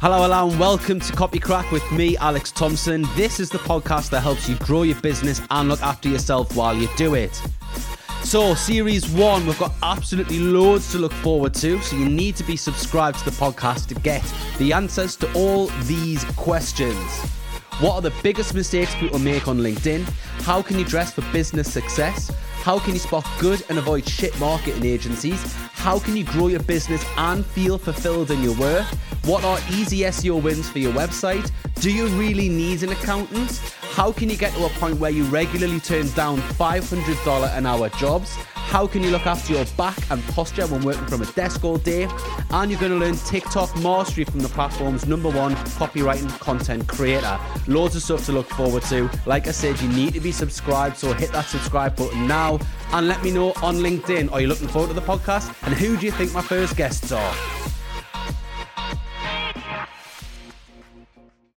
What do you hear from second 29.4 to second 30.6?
are easy SEO